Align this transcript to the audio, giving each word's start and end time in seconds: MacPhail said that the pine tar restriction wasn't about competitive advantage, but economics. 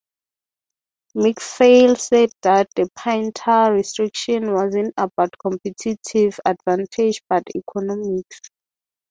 MacPhail 1.15 1.95
said 1.95 2.31
that 2.41 2.69
the 2.75 2.89
pine 2.95 3.31
tar 3.33 3.71
restriction 3.71 4.51
wasn't 4.51 4.95
about 4.97 5.29
competitive 5.39 6.39
advantage, 6.43 7.21
but 7.29 7.43
economics. 7.55 8.41